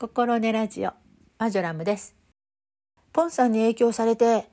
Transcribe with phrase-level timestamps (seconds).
[0.00, 0.92] 心根ラジオ
[1.38, 2.16] マジョラムです。
[3.12, 4.48] ポンさんに影響されて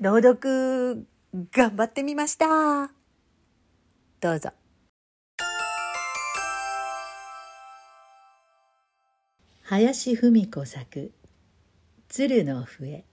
[0.00, 1.06] 朗読
[1.52, 2.90] 頑張ってみました。
[4.20, 4.50] どうぞ。
[9.62, 11.12] 林芙美子作
[12.08, 13.04] 鶴の笛。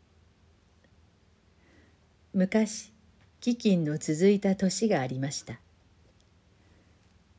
[2.33, 2.91] 昔
[3.41, 5.59] 飢饉の続いた年がありました。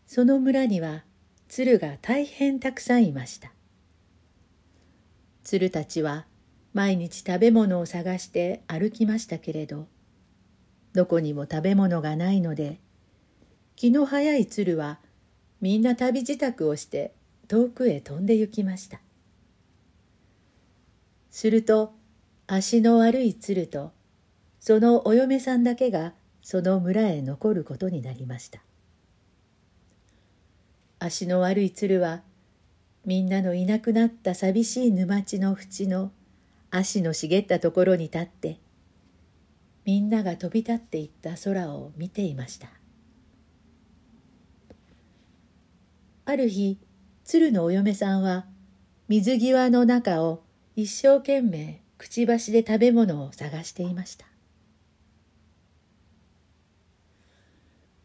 [0.07, 1.03] その村には
[1.49, 3.51] 鶴が大変たくさんいました。
[5.43, 6.27] 鶴たちは
[6.73, 9.89] 毎日食べ物を探して歩きましたけれど
[10.93, 12.79] どこにも食べ物がないので
[13.77, 14.99] 気の早い鶴は
[15.61, 17.15] みんな旅支度をして
[17.49, 19.01] 遠くへ飛んで行きました。
[21.31, 21.93] すると
[22.47, 23.93] 足の悪い鶴と
[24.59, 28.61] そのお嫁さんだけがその村へ残ることになりました。
[30.99, 32.23] 足の悪い鶴は
[33.05, 36.13] みんなのいなくなった寂しい沼地の縁の
[36.71, 38.61] 足の茂ったところに立って
[39.85, 42.69] みんなが飛び立っていった空を見ていました。
[46.27, 46.79] ある日
[47.25, 48.47] 鶴のお嫁さんは
[49.09, 50.45] 水際の中を
[50.77, 54.27] 一生懸命くちばしで食べ物を探していました。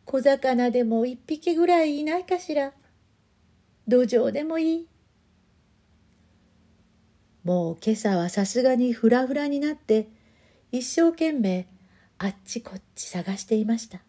[0.05, 2.73] 小魚でも一匹ぐらいいないかしら。
[3.87, 4.87] 土壌でもいい。
[7.43, 10.07] もう今朝はさすがにフラフラになって
[10.71, 11.67] 一生懸命
[12.17, 13.99] あっちこっち探していました。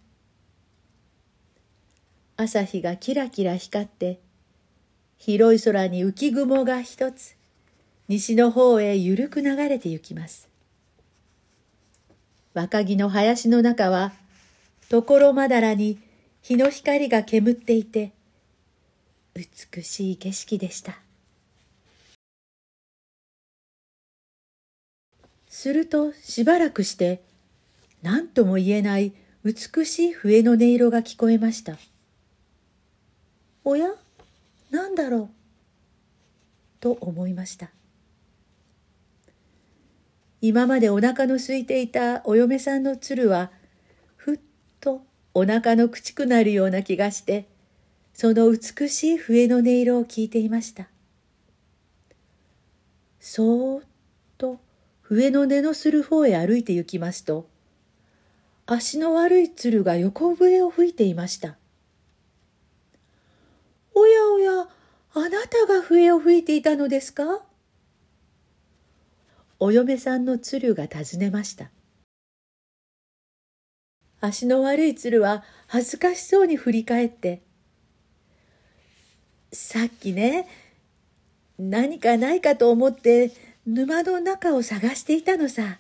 [2.38, 4.20] 朝日がキラキラ光って
[5.18, 7.36] 広い空に浮雲が一つ
[8.08, 10.48] 西の方へゆるく流れて行きます。
[12.54, 14.12] 若木の林の中は
[14.88, 15.98] ところまだらに
[16.40, 18.12] 日の光が煙っていて
[19.36, 20.98] 美しい景色でした。
[25.46, 27.22] するとしばらくして
[28.02, 29.12] 何とも言えない
[29.44, 31.76] 美しい笛の音色が聞こえました。
[33.62, 33.88] おや？
[34.70, 35.28] 何だろう？
[36.80, 37.70] と思いました。
[40.40, 43.50] 今までお腹の空いていたお嫁さんの鶴は
[44.16, 44.40] ふっ
[44.80, 45.02] と
[45.34, 47.46] お腹のくちくなるような気がして
[48.18, 50.88] その美しい笛の音色を聞いていました。
[53.20, 53.84] そーっ
[54.38, 54.58] と
[55.02, 57.46] 笛の音のする方へ歩いて行きますと
[58.64, 61.58] 足の悪い鶴が横笛を吹いていました。
[63.94, 64.66] おやおや
[65.12, 67.42] あなたが笛を吹いていたのですか？
[69.60, 71.70] お嫁さんの鶴が尋ねました。
[74.22, 77.42] 足の悪い鶴は恥ずかしそうに振り返って
[79.52, 80.46] さっきね
[81.58, 83.32] 何かないかと思って
[83.66, 85.78] 沼の中を探していたのさ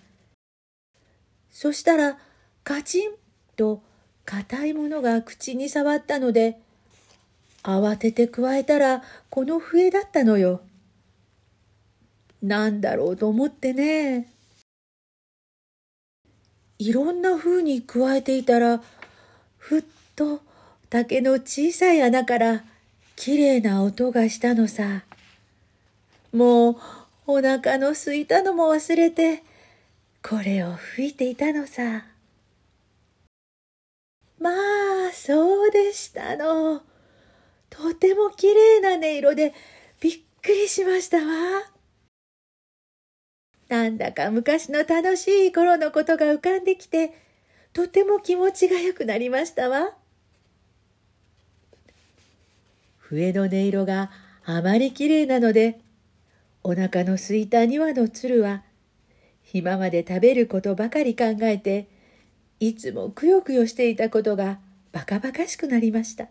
[1.50, 2.18] そしたら
[2.64, 3.10] カチン
[3.56, 3.82] と
[4.24, 6.58] 硬いものが口に触ったので
[7.62, 10.60] 慌てて加えたらこの笛だったのよ。
[12.40, 14.28] なんだろうと思ってね。
[16.78, 18.82] いろんな風に加えていたら
[19.56, 19.84] ふっ
[20.14, 20.42] と
[20.90, 22.64] 竹の小さい穴から
[23.16, 25.04] きれいな音がしたのさ。
[26.32, 26.76] もう
[27.26, 29.42] お腹のすいたのも忘れて、
[30.22, 32.04] これを吹いていたのさ。
[34.38, 36.82] まあ、そうでしたの。
[37.70, 39.54] とてもきれいな音色で
[40.00, 41.62] びっくりしましたわ。
[43.68, 47.12] なんだか昔の楽しい頃のことが浮かんできて、
[47.72, 49.94] とても気持ちが良くなりましたわ。
[53.08, 54.10] 笛の音色が
[54.44, 55.80] あまりきれいなので、
[56.64, 58.64] お腹のすいた2羽の鶴は、
[59.52, 61.88] 今まで食べることばかり考えて、
[62.58, 64.58] いつもくよくよしていたことが
[64.90, 66.26] バカバカしくなりました。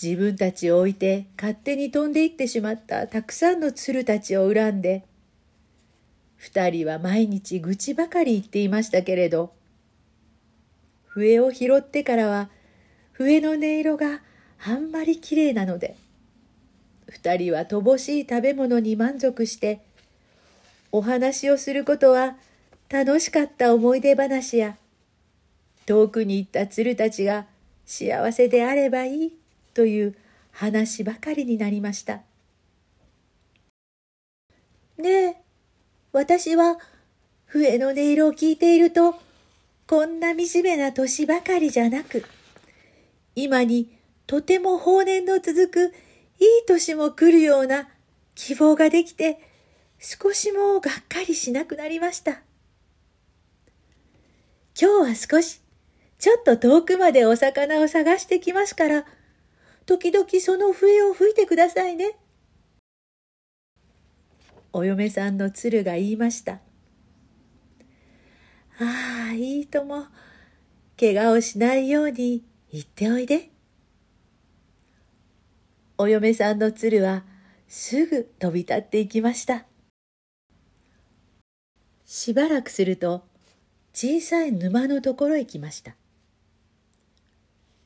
[0.00, 5.06] 自分たちを置いて勝手に飛んでいってしまったたくさんの鶴たちを恨んで、
[6.36, 9.54] 二人は毎日愚痴ばかり言っていましたけれど、
[11.06, 12.50] 笛を拾ってからは
[13.20, 14.22] 笛の音色が
[14.64, 15.94] あんまりきれいなので
[17.06, 19.82] 二人は乏しい食べ物に満足して
[20.90, 22.36] お話をすることは
[22.88, 24.78] 楽しかった思い出話や
[25.84, 27.44] 遠くに行った鶴たちが
[27.84, 29.32] 幸せであればいい
[29.74, 30.16] という
[30.52, 32.22] 話ばかりになりました。
[34.96, 35.36] ねえ、
[36.12, 36.78] 私は
[37.44, 39.14] 笛の音色を聞いていると
[39.86, 42.24] こんな惨めな年ばかりじゃなく
[43.42, 45.94] 今にとても放念の続く
[46.38, 47.88] いい年も来るような
[48.34, 49.38] 希望ができて、
[49.98, 52.40] 少しもがっかりしなくなりました。
[54.80, 55.60] 今日は少し、
[56.18, 59.04] ちょっと遠くまでお魚を探してきますから、
[59.84, 62.16] 時々その笛を吹いてくださいね。
[64.72, 66.60] お嫁さんの鶴が言いました。
[68.78, 70.06] ああ、いいとも、
[70.98, 73.50] 怪我をしないように言っておいで。
[75.98, 77.24] お嫁さんの鶴は
[77.66, 79.66] すぐ飛び立っていきました。
[82.06, 83.24] しばらくすると
[83.92, 85.96] 小さい沼のところへ来ました。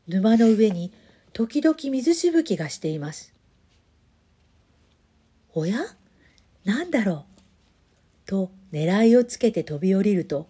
[0.06, 0.92] 沼の上に
[1.32, 3.32] 時々水しぶきがしています。
[5.54, 5.78] おや？
[6.64, 7.24] 何だろ
[8.26, 8.26] う？
[8.26, 10.46] と狙いをつけて飛び降りると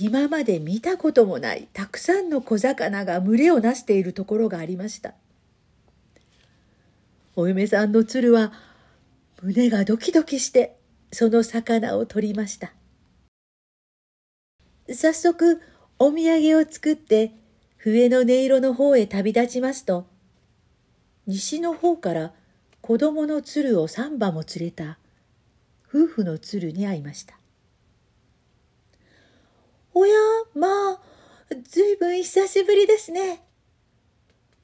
[0.00, 5.14] 今まで見たこともないたくさんの小魚が群れをなしているところがありました。
[7.36, 8.52] お嫁さんの鶴は
[9.42, 10.76] 胸がドキドキして
[11.12, 12.72] その魚を取りました。
[14.88, 15.60] 早速
[15.98, 17.32] お土産を作って
[17.76, 20.06] 笛の音色の方へ旅立ちますと
[21.26, 22.32] 西の方から
[22.80, 24.98] 子供の鶴を三羽も連れた
[25.88, 27.38] 夫婦の鶴に会いました。
[29.94, 30.14] おや、
[30.54, 31.00] まあ、
[31.62, 33.42] ずいぶ久しぶりですね。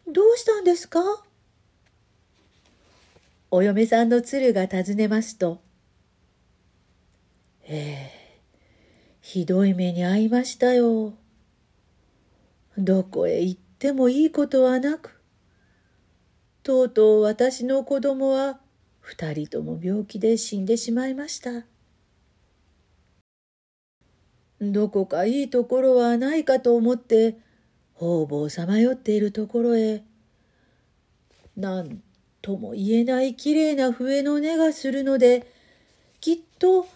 [0.06, 1.00] どうしたんですか？
[3.50, 5.60] お嫁さんの鶴が尋ねますと、
[7.64, 8.40] ええ、
[9.20, 11.14] ひどい目に遭いましたよ。
[12.78, 15.20] どこへ行ってもいいことはなく、
[16.62, 18.60] とうとう私の子供は
[19.00, 21.64] 二人とも病気で死んでしまいました。
[24.60, 27.38] どこかいいところはないかと思って
[27.94, 30.02] 方々さまよっているところへ
[31.56, 32.02] 何
[32.42, 35.46] とも言えないきれいな笛の音がするので
[36.20, 36.86] きっと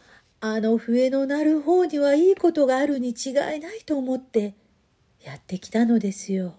[0.40, 4.54] あの笛の鳴る方にはいいことがあるに違いないと思って
[5.22, 6.54] やってきたのですよ。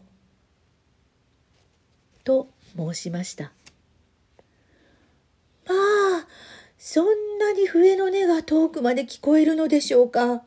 [2.24, 3.52] と申しました。
[5.68, 6.28] まあ、
[6.80, 10.44] そんなに笛の音が遠くまで聞こえるのでしょうか。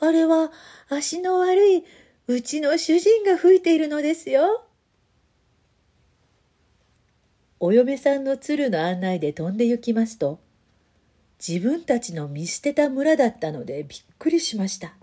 [0.00, 0.52] あれは
[0.88, 1.84] 足の悪い
[2.26, 4.64] うちの主人が吹いているのですよ。
[7.58, 10.40] お嫁さんの鶴の案内で飛んで行きますと、
[11.46, 14.94] 自分たちの見捨てた村だったのでびっくりしました。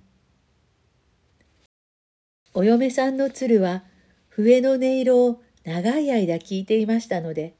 [2.54, 3.84] お嫁さんの鶴は
[4.30, 7.56] 笛の音色を長い間聞いていましたので、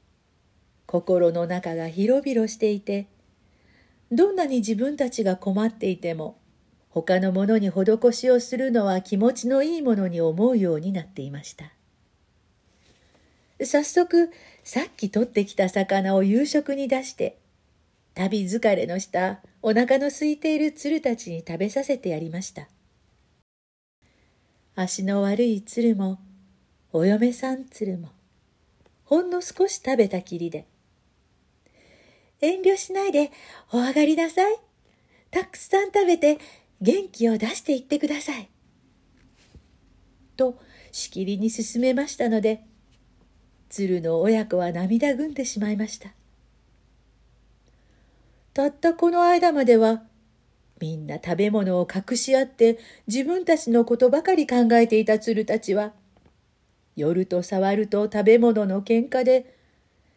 [0.86, 3.06] 心の中が広々していて、
[4.12, 6.36] どんなに自分たちが困っていても、
[6.94, 11.72] 他のものに施しをするのは気持ちのいいものに思うようになっていました。
[13.64, 14.30] 早速、
[14.62, 17.36] さっき取ってきた魚を夕食に出して、
[18.14, 22.68] 旅疲れのしたお腹の空いている鶴たちに食べさせてやりました。
[24.76, 26.20] 足の悪い鶴も、
[26.92, 28.10] お嫁さん鶴も、
[29.04, 30.64] ほんの少し食べたきりで、
[32.40, 33.32] 遠慮しないで
[33.72, 34.56] お上がりなさい。
[35.32, 36.38] たくさん食べて
[36.84, 38.50] 元気を出していってください。
[40.36, 40.58] と
[40.92, 42.62] しきりに勧めましたので
[43.70, 46.10] 鶴の親子は涙ぐんでしまいました。
[48.52, 50.02] たったこの間までは
[50.78, 55.94] みんな食べ物を隠し合って自分たちのことばかり考えていた鶴たちは
[56.96, 59.56] 夜と触ると食べ物の喧嘩で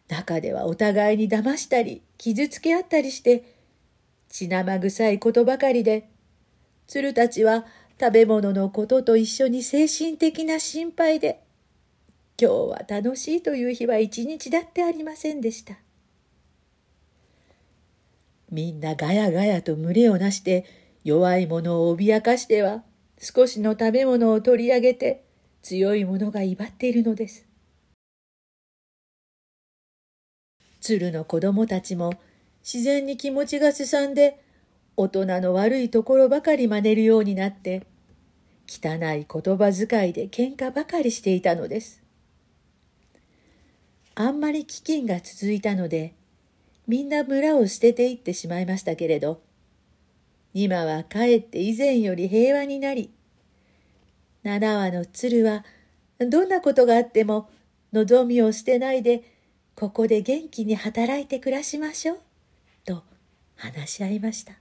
[0.08, 3.56] 中ではお互いに騙したり傷つけ合ったりして
[4.28, 6.10] 血生臭いことばかりで
[6.88, 7.66] 鶴たちは
[8.00, 11.42] 食べ物のことと一緒に精神的な心配で、
[12.40, 15.74] 今日は楽しいという日は一日だってありませんでした。
[18.50, 20.64] みんなガヤガヤと群れをなして
[21.04, 22.82] 弱い者を脅かしては
[23.18, 25.24] 少しの食べ物を取り上げて
[25.60, 27.44] 強い者が威張っているのです。
[30.80, 32.14] 鶴の子供たちも
[32.62, 34.42] 自然に気持ちがすさんで
[35.00, 37.86] 大人の悪いところばかり真似るようになって、
[38.66, 42.02] 汚い言葉遣いで喧嘩ばかりしていたのです。
[44.16, 46.14] あんまり飢饉が続いたので、
[46.88, 49.40] みんな村を捨てていってしまいましたけれど、
[50.52, 53.12] 今はかえって以前より平和になり、
[54.42, 55.64] 七羽の鶴は
[56.18, 57.48] どんなことがあっても
[57.92, 59.22] 望みを捨てないで、
[59.76, 62.18] ここで元気に働いて暮らしましょう、
[62.84, 63.04] と
[63.54, 64.54] 話し合いました。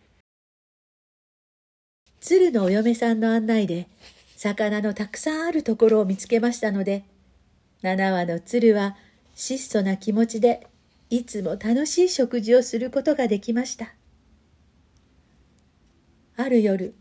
[2.20, 3.88] 鶴のお嫁さんの案内で
[4.36, 7.04] 魚のたくさんあるところを見つけましたので、
[7.82, 8.96] 七羽の鶴は
[9.36, 10.68] 質素な気持ちで
[11.10, 13.94] いつも楽しい食事をすることができました。
[16.36, 16.96] ある夜、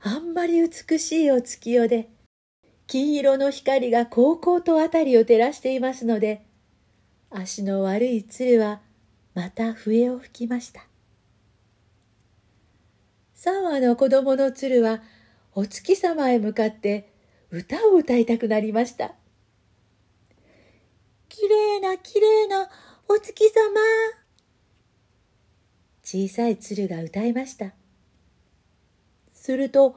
[0.00, 2.08] あんまり美しいお月夜で、
[2.86, 6.46] 金色の光がこうこうとあたりを照らしていますので、
[7.30, 8.80] 足の悪い鶴は
[9.34, 10.86] また笛を吹きました。
[13.36, 15.02] 三羽の子供の鶴は
[15.52, 17.12] お月様へ向かって
[17.50, 19.14] 歌を歌いたくなりました。
[21.28, 22.66] きれいなきれいな
[23.06, 23.54] お月様。
[26.02, 27.74] 小さい鶴が歌いました。
[29.34, 29.96] すると、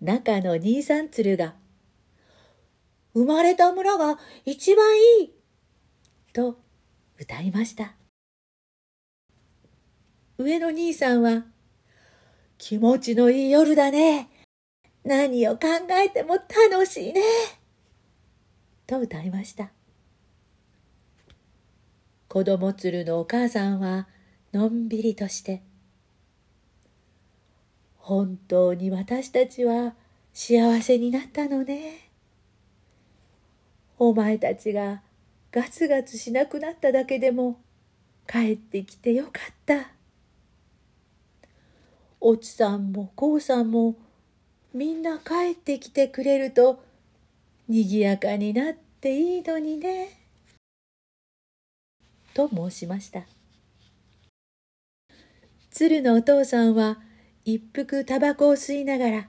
[0.00, 1.54] 中の兄さん鶴が、
[3.12, 5.30] 生まれた村が一番いい
[6.32, 6.58] と
[7.18, 7.96] 歌いました。
[10.38, 11.44] 上の兄さんは、
[12.60, 14.28] 気持ちのいい夜だね。
[15.02, 17.22] 何を考えても楽しいね。
[18.86, 19.70] と歌いました。
[22.28, 24.08] 子供鶴のお母さんは
[24.52, 25.62] のんびりとして、
[27.96, 29.94] 本当に私たちは
[30.34, 32.10] 幸せになったのね。
[33.98, 35.00] お前たちが
[35.50, 37.58] ガツガツしなくなっただけでも
[38.30, 39.99] 帰ってきてよかった。
[42.20, 43.96] おちさんもこうさんも
[44.74, 46.84] みんな帰ってきてくれると
[47.66, 50.08] にぎやかになっていいのにね。
[52.34, 53.22] と申しました。
[55.70, 56.98] 鶴のお父さんは
[57.44, 59.28] 一服タバコを吸いながら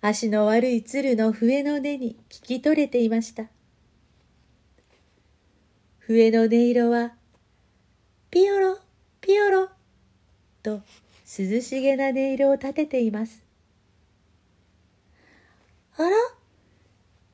[0.00, 3.44] 足の悪い鶴の笛の音に聞き取れていました。
[5.98, 7.14] 笛の音色は
[8.30, 8.78] ピヨロ
[9.20, 9.68] ピヨロ
[10.62, 10.80] と
[11.36, 13.42] 涼しげな音色を立てています。
[15.96, 16.10] あら？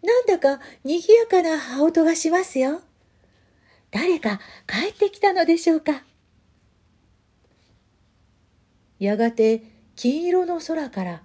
[0.03, 2.81] なんだか賑やかな羽音がしますよ。
[3.91, 6.05] 誰か帰ってきたのでしょうか？
[8.99, 9.63] やがて
[9.97, 11.23] 金色の空から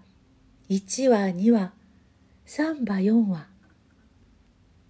[0.69, 1.71] 1羽2羽
[2.47, 3.47] 3羽4羽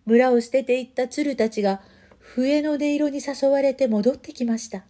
[0.06, 1.82] 村を捨てていった鶴たちが
[2.20, 4.86] 笛の音色に誘われて戻ってきました。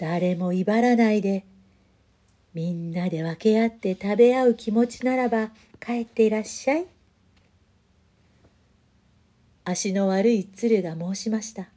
[0.00, 1.44] 誰も威張らないで、
[2.54, 6.86] みんなで分け合って食べ合う気持ちならば帰っていらっしゃい。
[9.62, 11.68] 足の悪い鶴が申しました。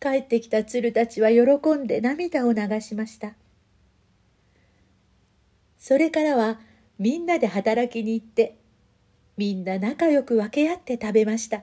[0.00, 3.32] 帰ってきた鶴たちは喜んで涙を流しました。
[5.78, 6.60] それからは
[6.98, 8.58] みんなで働きに行って、
[9.38, 11.62] みんな仲良く分け合って食べました。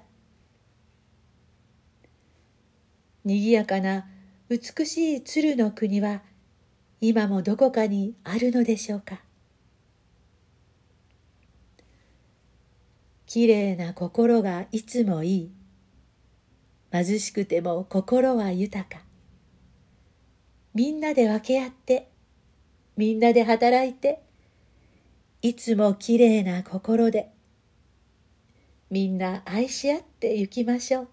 [3.24, 4.08] にぎやかな
[4.54, 6.22] 美しい鶴の国は
[7.02, 9.20] 今もどこかにあるのでしょうか？
[13.26, 15.52] きれいな心がいつもいい。
[16.92, 19.02] 貧しくても心は豊か。
[20.76, 22.12] みんなで分け合って
[22.96, 24.22] みんなで働いて
[25.42, 27.32] いつもきれいな心で
[28.92, 31.08] みんな愛し合って行きましょう。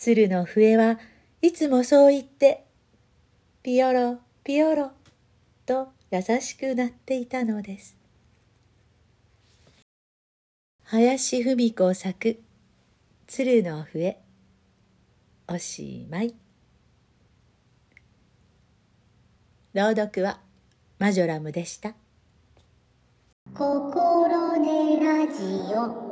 [0.00, 0.98] 鶴の笛は
[1.42, 2.64] いつもそう言って、
[3.62, 4.92] ピヨロ、ピヨロ、
[5.66, 7.98] と優しくなっていたのです。
[10.84, 12.40] 林文子作、
[13.26, 14.18] 鶴の笛、
[15.46, 16.34] おしまい。
[19.74, 20.40] 朗読は
[20.98, 21.92] マジョラムでした。
[23.54, 25.42] 心根ラジ
[25.74, 26.09] オ